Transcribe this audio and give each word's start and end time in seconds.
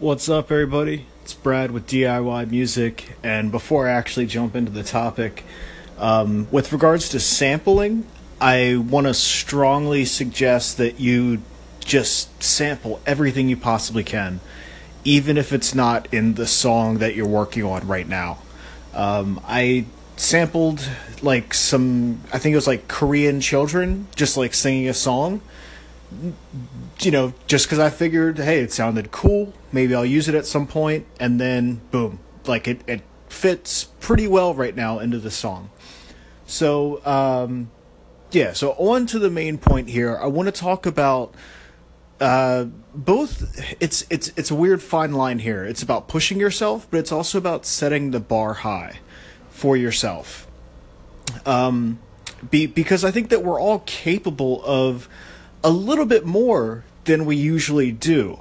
What's 0.00 0.30
up, 0.30 0.50
everybody? 0.50 1.04
It's 1.20 1.34
Brad 1.34 1.72
with 1.72 1.86
DIY 1.86 2.50
Music, 2.50 3.18
and 3.22 3.52
before 3.52 3.86
I 3.86 3.90
actually 3.90 4.24
jump 4.24 4.56
into 4.56 4.72
the 4.72 4.82
topic, 4.82 5.44
um, 5.98 6.48
with 6.50 6.72
regards 6.72 7.10
to 7.10 7.20
sampling, 7.20 8.06
I 8.40 8.78
want 8.78 9.08
to 9.08 9.12
strongly 9.12 10.06
suggest 10.06 10.78
that 10.78 11.00
you 11.00 11.42
just 11.80 12.42
sample 12.42 13.02
everything 13.04 13.50
you 13.50 13.58
possibly 13.58 14.02
can, 14.02 14.40
even 15.04 15.36
if 15.36 15.52
it's 15.52 15.74
not 15.74 16.08
in 16.14 16.32
the 16.32 16.46
song 16.46 16.96
that 17.00 17.14
you're 17.14 17.28
working 17.28 17.64
on 17.64 17.86
right 17.86 18.08
now. 18.08 18.38
Um, 18.94 19.38
I 19.46 19.84
sampled 20.16 20.88
like 21.20 21.52
some, 21.52 22.22
I 22.32 22.38
think 22.38 22.54
it 22.54 22.56
was 22.56 22.66
like 22.66 22.88
Korean 22.88 23.42
children 23.42 24.06
just 24.16 24.38
like 24.38 24.54
singing 24.54 24.88
a 24.88 24.94
song 24.94 25.42
you 27.00 27.10
know, 27.10 27.32
just 27.46 27.66
because 27.66 27.78
I 27.78 27.90
figured, 27.90 28.38
hey, 28.38 28.60
it 28.60 28.72
sounded 28.72 29.10
cool, 29.10 29.52
maybe 29.72 29.94
I'll 29.94 30.04
use 30.04 30.28
it 30.28 30.34
at 30.34 30.46
some 30.46 30.66
point, 30.66 31.06
and 31.18 31.40
then 31.40 31.80
boom, 31.90 32.18
like 32.46 32.66
it, 32.68 32.82
it 32.86 33.02
fits 33.28 33.84
pretty 34.00 34.26
well 34.26 34.54
right 34.54 34.74
now 34.74 34.98
into 34.98 35.18
the 35.18 35.30
song. 35.30 35.70
So, 36.46 37.04
um, 37.06 37.70
yeah, 38.32 38.52
so 38.52 38.72
on 38.72 39.06
to 39.06 39.18
the 39.18 39.30
main 39.30 39.58
point 39.58 39.88
here. 39.88 40.16
I 40.16 40.26
want 40.26 40.46
to 40.46 40.52
talk 40.52 40.84
about 40.84 41.34
uh, 42.20 42.64
both. 42.94 43.76
It's 43.80 44.04
it's 44.10 44.32
it's 44.36 44.50
a 44.50 44.54
weird 44.54 44.82
fine 44.82 45.12
line 45.12 45.38
here. 45.38 45.64
It's 45.64 45.82
about 45.82 46.08
pushing 46.08 46.38
yourself, 46.38 46.86
but 46.90 46.98
it's 46.98 47.12
also 47.12 47.38
about 47.38 47.64
setting 47.66 48.10
the 48.10 48.20
bar 48.20 48.54
high 48.54 48.98
for 49.50 49.76
yourself. 49.76 50.46
Um, 51.46 51.98
be 52.50 52.66
because 52.66 53.04
I 53.04 53.10
think 53.10 53.30
that 53.30 53.42
we're 53.42 53.60
all 53.60 53.80
capable 53.80 54.62
of 54.64 55.08
a 55.62 55.70
little 55.70 56.06
bit 56.06 56.24
more 56.24 56.84
than 57.04 57.24
we 57.24 57.36
usually 57.36 57.92
do. 57.92 58.40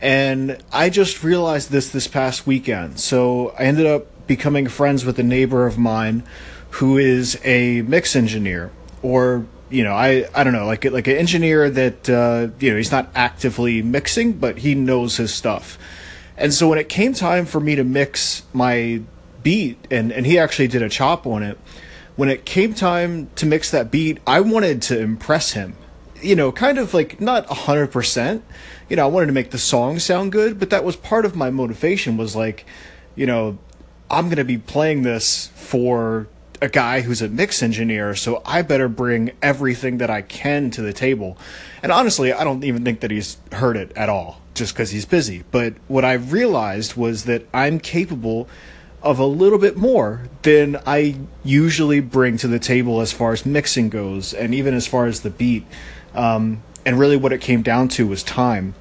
And 0.00 0.62
I 0.72 0.90
just 0.90 1.24
realized 1.24 1.70
this 1.70 1.88
this 1.88 2.06
past 2.06 2.46
weekend. 2.46 3.00
So 3.00 3.50
I 3.58 3.64
ended 3.64 3.86
up 3.86 4.06
becoming 4.26 4.68
friends 4.68 5.04
with 5.04 5.18
a 5.18 5.22
neighbor 5.22 5.66
of 5.66 5.78
mine 5.78 6.22
who 6.70 6.98
is 6.98 7.40
a 7.44 7.82
mix 7.82 8.14
engineer 8.14 8.70
or 9.02 9.46
you 9.70 9.82
know 9.82 9.94
I, 9.94 10.28
I 10.34 10.44
don't 10.44 10.52
know 10.52 10.66
like 10.66 10.84
like 10.84 11.06
an 11.06 11.16
engineer 11.16 11.70
that 11.70 12.08
uh, 12.08 12.48
you 12.60 12.70
know 12.70 12.76
he's 12.76 12.92
not 12.92 13.08
actively 13.14 13.82
mixing 13.82 14.34
but 14.34 14.58
he 14.58 14.74
knows 14.74 15.16
his 15.16 15.32
stuff 15.32 15.78
and 16.36 16.52
so 16.52 16.68
when 16.68 16.78
it 16.78 16.88
came 16.88 17.14
time 17.14 17.46
for 17.46 17.58
me 17.58 17.74
to 17.74 17.84
mix 17.84 18.42
my 18.52 19.00
beat 19.42 19.78
and 19.90 20.12
and 20.12 20.26
he 20.26 20.38
actually 20.38 20.68
did 20.68 20.82
a 20.82 20.88
chop 20.88 21.26
on 21.26 21.42
it 21.42 21.58
when 22.16 22.28
it 22.28 22.44
came 22.44 22.74
time 22.74 23.30
to 23.34 23.46
mix 23.46 23.70
that 23.70 23.90
beat 23.90 24.18
I 24.26 24.40
wanted 24.40 24.82
to 24.82 25.00
impress 25.00 25.52
him 25.52 25.74
you 26.22 26.36
know, 26.36 26.52
kind 26.52 26.78
of 26.78 26.94
like 26.94 27.20
not 27.20 27.50
a 27.50 27.54
hundred 27.54 27.88
percent. 27.88 28.44
You 28.88 28.96
know, 28.96 29.04
I 29.04 29.06
wanted 29.06 29.26
to 29.26 29.32
make 29.32 29.50
the 29.50 29.58
song 29.58 29.98
sound 29.98 30.32
good, 30.32 30.58
but 30.58 30.70
that 30.70 30.84
was 30.84 30.96
part 30.96 31.24
of 31.24 31.36
my 31.36 31.50
motivation. 31.50 32.16
Was 32.16 32.34
like, 32.34 32.64
you 33.14 33.26
know, 33.26 33.58
I'm 34.10 34.28
gonna 34.28 34.44
be 34.44 34.58
playing 34.58 35.02
this 35.02 35.48
for 35.54 36.28
a 36.60 36.68
guy 36.68 37.02
who's 37.02 37.22
a 37.22 37.28
mix 37.28 37.62
engineer, 37.62 38.14
so 38.14 38.42
I 38.44 38.62
better 38.62 38.88
bring 38.88 39.30
everything 39.42 39.98
that 39.98 40.10
I 40.10 40.22
can 40.22 40.70
to 40.72 40.82
the 40.82 40.92
table. 40.92 41.38
And 41.82 41.92
honestly, 41.92 42.32
I 42.32 42.44
don't 42.44 42.64
even 42.64 42.84
think 42.84 43.00
that 43.00 43.10
he's 43.10 43.36
heard 43.52 43.76
it 43.76 43.92
at 43.96 44.08
all, 44.08 44.40
just 44.54 44.74
because 44.74 44.90
he's 44.90 45.06
busy. 45.06 45.44
But 45.50 45.74
what 45.86 46.04
I 46.04 46.14
realized 46.14 46.96
was 46.96 47.24
that 47.24 47.46
I'm 47.54 47.78
capable 47.78 48.48
of 49.02 49.18
a 49.18 49.26
little 49.26 49.58
bit 49.58 49.76
more 49.76 50.22
than 50.42 50.80
I 50.86 51.16
usually 51.44 52.00
bring 52.00 52.36
to 52.38 52.48
the 52.48 52.58
table 52.58 53.00
as 53.00 53.12
far 53.12 53.32
as 53.32 53.46
mixing 53.46 53.88
goes, 53.88 54.34
and 54.34 54.54
even 54.54 54.74
as 54.74 54.86
far 54.86 55.06
as 55.06 55.20
the 55.20 55.30
beat. 55.30 55.64
Um, 56.14 56.62
and 56.84 56.98
really, 56.98 57.16
what 57.16 57.32
it 57.32 57.40
came 57.40 57.62
down 57.62 57.88
to 57.88 58.06
was 58.06 58.22
time. 58.22 58.74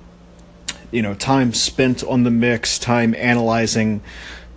You 0.91 1.01
know, 1.01 1.13
time 1.13 1.53
spent 1.53 2.03
on 2.03 2.23
the 2.23 2.31
mix, 2.31 2.79
time 2.79 3.13
analyzing 3.15 4.01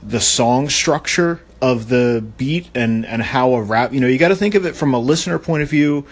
the 0.02 0.20
song 0.20 0.68
structure 0.68 1.40
of 1.60 1.88
the 1.88 2.24
beat 2.38 2.68
and 2.74 3.04
and 3.04 3.22
how 3.22 3.54
a 3.54 3.62
rap. 3.62 3.92
You 3.92 4.00
know, 4.00 4.06
you 4.06 4.18
got 4.18 4.28
to 4.28 4.36
think 4.36 4.54
of 4.54 4.64
it 4.64 4.76
from 4.76 4.94
a 4.94 4.98
listener 4.98 5.38
point 5.38 5.62
of 5.62 5.70
view, 5.70 6.06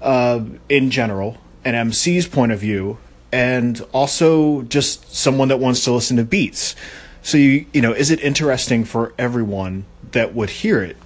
uh, 0.00 0.44
in 0.68 0.90
general, 0.90 1.38
an 1.64 1.74
MC's 1.74 2.28
point 2.28 2.52
of 2.52 2.60
view, 2.60 2.98
and 3.32 3.84
also 3.92 4.62
just 4.62 5.14
someone 5.14 5.48
that 5.48 5.58
wants 5.58 5.84
to 5.84 5.92
listen 5.92 6.16
to 6.18 6.24
beats. 6.24 6.76
So 7.24 7.38
you 7.38 7.66
you 7.72 7.80
know, 7.80 7.92
is 7.92 8.12
it 8.12 8.20
interesting 8.20 8.84
for 8.84 9.12
everyone 9.18 9.86
that 10.12 10.34
would 10.34 10.50
hear 10.50 10.82
it? 10.82 10.96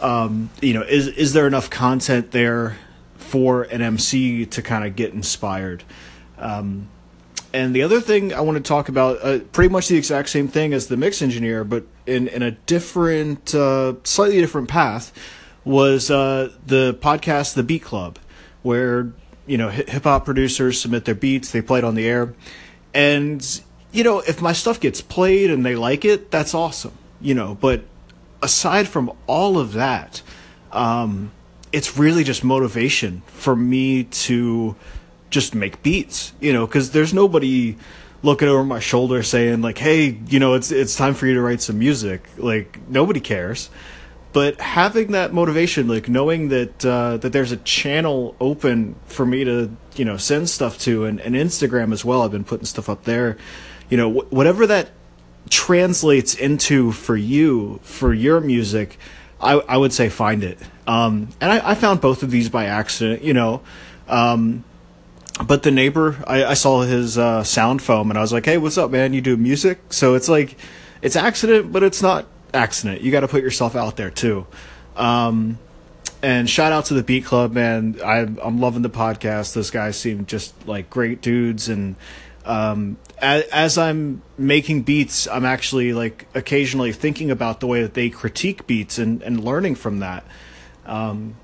Um, 0.00 0.48
you 0.62 0.72
know, 0.72 0.82
is 0.82 1.08
is 1.08 1.32
there 1.34 1.46
enough 1.46 1.68
content 1.68 2.30
there 2.30 2.78
for 3.26 3.64
an 3.64 3.82
MC 3.82 4.46
to 4.46 4.62
kind 4.62 4.84
of 4.84 4.96
get 4.96 5.12
inspired. 5.12 5.82
Um, 6.38 6.88
and 7.52 7.74
the 7.74 7.82
other 7.82 8.00
thing 8.00 8.32
I 8.32 8.40
want 8.40 8.56
to 8.56 8.62
talk 8.62 8.88
about, 8.88 9.18
uh, 9.22 9.40
pretty 9.52 9.70
much 9.70 9.88
the 9.88 9.96
exact 9.96 10.28
same 10.28 10.46
thing 10.46 10.72
as 10.72 10.86
the 10.86 10.96
mix 10.96 11.20
engineer, 11.20 11.64
but 11.64 11.84
in 12.06 12.28
in 12.28 12.42
a 12.42 12.52
different, 12.52 13.54
uh, 13.54 13.94
slightly 14.04 14.40
different 14.40 14.68
path, 14.68 15.12
was 15.64 16.10
uh, 16.10 16.52
the 16.64 16.94
podcast, 16.94 17.54
the 17.54 17.62
Beat 17.62 17.82
Club, 17.82 18.18
where 18.62 19.12
you 19.46 19.58
know 19.58 19.70
hip 19.70 20.04
hop 20.04 20.24
producers 20.24 20.80
submit 20.80 21.04
their 21.04 21.14
beats, 21.14 21.50
they 21.50 21.62
play 21.62 21.78
it 21.78 21.84
on 21.84 21.94
the 21.96 22.06
air, 22.06 22.34
and 22.94 23.60
you 23.92 24.04
know 24.04 24.20
if 24.20 24.40
my 24.40 24.52
stuff 24.52 24.80
gets 24.80 25.00
played 25.00 25.50
and 25.50 25.64
they 25.64 25.76
like 25.76 26.04
it, 26.04 26.30
that's 26.30 26.54
awesome, 26.54 26.92
you 27.20 27.34
know. 27.34 27.56
But 27.60 27.84
aside 28.42 28.88
from 28.88 29.12
all 29.26 29.58
of 29.58 29.72
that, 29.72 30.22
um, 30.72 31.32
it's 31.72 31.98
really 31.98 32.24
just 32.24 32.44
motivation 32.44 33.22
for 33.26 33.56
me 33.56 34.04
to 34.04 34.76
just 35.30 35.54
make 35.54 35.82
beats, 35.82 36.32
you 36.40 36.52
know, 36.52 36.66
because 36.66 36.92
there's 36.92 37.12
nobody 37.12 37.76
looking 38.22 38.48
over 38.48 38.64
my 38.64 38.80
shoulder 38.80 39.22
saying 39.22 39.62
like, 39.62 39.78
"Hey, 39.78 40.18
you 40.28 40.38
know, 40.38 40.54
it's 40.54 40.70
it's 40.70 40.96
time 40.96 41.14
for 41.14 41.26
you 41.26 41.34
to 41.34 41.40
write 41.40 41.60
some 41.60 41.78
music." 41.78 42.28
Like 42.36 42.78
nobody 42.88 43.20
cares. 43.20 43.70
But 44.32 44.60
having 44.60 45.12
that 45.12 45.32
motivation, 45.32 45.88
like 45.88 46.10
knowing 46.10 46.48
that 46.48 46.84
uh, 46.84 47.16
that 47.18 47.32
there's 47.32 47.52
a 47.52 47.56
channel 47.58 48.36
open 48.38 48.96
for 49.06 49.24
me 49.24 49.44
to 49.44 49.74
you 49.94 50.04
know 50.04 50.18
send 50.18 50.50
stuff 50.50 50.78
to, 50.80 51.06
and, 51.06 51.20
and 51.20 51.34
Instagram 51.34 51.92
as 51.92 52.04
well. 52.04 52.22
I've 52.22 52.32
been 52.32 52.44
putting 52.44 52.66
stuff 52.66 52.88
up 52.88 53.04
there. 53.04 53.38
You 53.88 53.96
know, 53.96 54.12
wh- 54.12 54.32
whatever 54.32 54.66
that 54.66 54.90
translates 55.50 56.34
into 56.34 56.92
for 56.92 57.16
you 57.16 57.80
for 57.82 58.12
your 58.12 58.40
music, 58.40 58.98
I 59.40 59.54
I 59.54 59.76
would 59.76 59.92
say 59.92 60.08
find 60.08 60.42
it 60.42 60.58
um, 60.86 61.28
and 61.40 61.50
I, 61.50 61.70
I, 61.70 61.74
found 61.74 62.00
both 62.00 62.22
of 62.22 62.30
these 62.30 62.48
by 62.48 62.66
accident, 62.66 63.22
you 63.22 63.34
know. 63.34 63.60
Um, 64.08 64.64
but 65.44 65.64
the 65.64 65.70
neighbor, 65.70 66.22
I, 66.26 66.44
I 66.44 66.54
saw 66.54 66.82
his 66.82 67.18
uh, 67.18 67.42
sound 67.42 67.82
foam, 67.82 68.10
and 68.10 68.18
I 68.18 68.22
was 68.22 68.32
like, 68.32 68.44
"Hey, 68.44 68.56
what's 68.56 68.78
up, 68.78 68.90
man? 68.90 69.12
You 69.12 69.20
do 69.20 69.36
music?" 69.36 69.80
So 69.90 70.14
it's 70.14 70.28
like, 70.28 70.56
it's 71.02 71.16
accident, 71.16 71.72
but 71.72 71.82
it's 71.82 72.02
not 72.02 72.26
accident. 72.54 73.00
You 73.00 73.10
got 73.10 73.20
to 73.20 73.28
put 73.28 73.42
yourself 73.42 73.74
out 73.74 73.96
there 73.96 74.10
too. 74.10 74.46
Um, 74.94 75.58
and 76.22 76.48
shout 76.48 76.72
out 76.72 76.86
to 76.86 76.94
the 76.94 77.02
Beat 77.02 77.24
Club, 77.24 77.52
man. 77.52 77.98
I, 78.02 78.18
I'm 78.20 78.60
loving 78.60 78.82
the 78.82 78.90
podcast. 78.90 79.54
Those 79.54 79.70
guys 79.70 79.96
seem 79.98 80.24
just 80.24 80.68
like 80.68 80.88
great 80.88 81.20
dudes, 81.20 81.68
and 81.68 81.96
um, 82.46 82.96
as, 83.18 83.44
as, 83.44 83.78
I'm 83.78 84.22
making 84.38 84.82
beats, 84.82 85.26
I'm 85.26 85.44
actually 85.44 85.92
like 85.92 86.26
occasionally 86.34 86.92
thinking 86.92 87.30
about 87.30 87.60
the 87.60 87.66
way 87.66 87.82
that 87.82 87.94
they 87.94 88.08
critique 88.08 88.66
beats 88.66 88.98
and, 88.98 89.22
and 89.22 89.42
learning 89.42 89.74
from 89.74 89.98
that. 89.98 90.24
Um, 90.84 91.36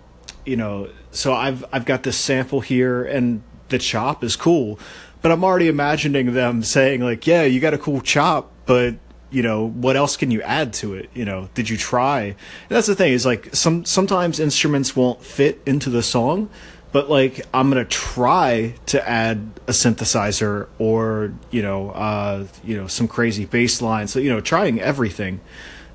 you 0.46 0.56
know, 0.56 0.90
so 1.10 1.34
I've 1.34 1.64
I've 1.72 1.84
got 1.84 2.04
this 2.04 2.16
sample 2.16 2.60
here, 2.60 3.04
and 3.04 3.42
the 3.68 3.78
chop 3.78 4.22
is 4.22 4.36
cool, 4.36 4.78
but 5.22 5.32
I'm 5.32 5.44
already 5.44 5.68
imagining 5.68 6.34
them 6.34 6.62
saying 6.62 7.00
like, 7.00 7.26
"Yeah, 7.26 7.42
you 7.42 7.60
got 7.60 7.74
a 7.74 7.78
cool 7.78 8.00
chop, 8.00 8.52
but 8.64 8.94
you 9.32 9.42
know 9.42 9.66
what 9.66 9.96
else 9.96 10.16
can 10.16 10.30
you 10.30 10.42
add 10.42 10.74
to 10.74 10.92
it 10.92 11.08
you 11.14 11.24
know 11.24 11.48
did 11.54 11.66
you 11.66 11.76
try 11.78 12.20
and 12.20 12.36
that's 12.69 12.86
the 12.86 12.94
thing 12.94 13.14
is 13.14 13.24
like 13.24 13.48
some 13.54 13.82
sometimes 13.82 14.38
instruments 14.38 14.94
won't 14.94 15.22
fit 15.22 15.58
into 15.64 15.88
the 15.88 16.02
song 16.02 16.50
but 16.92 17.10
like 17.10 17.44
i'm 17.53 17.69
gonna 17.69 17.84
try 17.84 18.75
to 18.86 19.08
add 19.08 19.50
a 19.66 19.72
synthesizer 19.72 20.69
or 20.78 21.32
you 21.50 21.62
know 21.62 21.91
uh 21.91 22.47
you 22.62 22.76
know 22.76 22.86
some 22.86 23.08
crazy 23.08 23.44
bass 23.44 23.82
line 23.82 24.06
so 24.06 24.19
you 24.19 24.31
know 24.31 24.40
trying 24.40 24.81
everything 24.81 25.40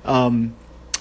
um 0.04 0.54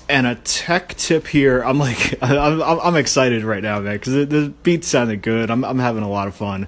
and 0.10 0.26
a 0.26 0.36
tech 0.36 0.96
tip 0.96 1.28
here. 1.28 1.62
I'm 1.62 1.80
like, 1.80 2.18
I'm, 2.22 2.62
I'm 2.62 2.96
excited 2.96 3.44
right 3.44 3.62
now, 3.62 3.80
man, 3.80 3.96
because 3.96 4.14
the, 4.14 4.54
beat 4.64 4.86
sounded 4.86 5.22
good. 5.22 5.52
I'm, 5.52 5.64
I'm 5.64 5.80
having 5.80 6.04
a 6.04 6.10
lot 6.10 6.28
of 6.28 6.36
fun. 6.36 6.68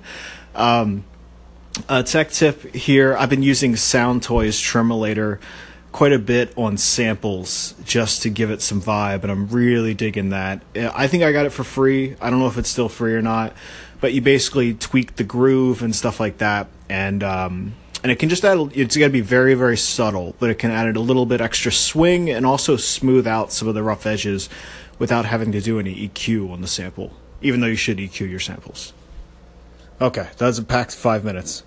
Um, 0.56 1.06
a 1.88 2.04
tech 2.04 2.32
tip 2.32 2.76
here. 2.76 3.16
I've 3.16 3.30
been 3.30 3.44
using 3.44 3.76
Sound 3.76 4.24
Toys 4.24 4.60
Tremolator 4.60 5.40
quite 5.92 6.14
a 6.14 6.20
bit 6.20 6.54
on 6.58 6.78
samples 6.78 7.74
just 7.84 8.22
to 8.24 8.30
give 8.30 8.52
it 8.52 8.62
some 8.62 8.82
vibe, 8.82 9.24
and 9.24 9.32
I'm 9.32 9.48
really 9.48 9.94
digging 9.94 10.30
that. 10.30 10.62
I 10.76 11.08
think 11.08 11.24
I 11.24 11.32
got 11.32 11.46
it 11.46 11.52
for 11.52 11.64
free. 11.64 12.16
I 12.22 12.30
don't 12.30 12.40
know 12.40 12.48
if 12.48 12.58
it's 12.58 12.70
still 12.70 12.90
free 12.90 13.16
or 13.16 13.22
not, 13.22 13.54
but 14.00 14.14
you 14.14 14.22
basically 14.22 14.74
tweak 14.74 15.16
the 15.16 15.24
groove 15.24 15.82
and 15.82 15.96
stuff 15.96 16.20
like 16.20 16.38
that, 16.38 16.68
and 16.90 17.24
um, 17.24 17.74
and 18.04 18.12
it 18.12 18.18
can 18.18 18.30
just 18.30 18.46
add 18.46 18.58
it's 18.74 18.96
got 18.96 19.08
to 19.08 19.12
be 19.12 19.22
very 19.22 19.54
very 19.54 19.78
subtle 19.78 20.36
but 20.40 20.50
it 20.50 20.56
can 20.56 20.72
add 20.72 20.96
a 20.96 21.00
little 21.00 21.26
bit 21.26 21.42
extra 21.42 21.72
swing 21.72 22.30
and 22.30 22.46
also 22.46 22.78
smooth 22.78 23.28
out 23.28 23.52
some 23.52 23.68
of 23.68 23.76
the 23.76 23.84
rough 23.84 24.06
edges 24.06 24.50
without 24.98 25.26
having 25.26 25.52
to 25.52 25.62
do 25.62 25.80
any 25.80 26.08
eq 26.08 26.52
on 26.52 26.62
the 26.62 26.68
sample 26.68 27.12
even 27.42 27.60
though 27.60 27.68
you 27.68 27.76
should 27.76 27.98
eq 27.98 28.20
your 28.20 28.40
samples 28.40 28.94
okay 30.02 30.30
that's 30.38 30.58
a 30.58 30.64
packed 30.64 30.96
five 30.96 31.24
minutes 31.24 31.64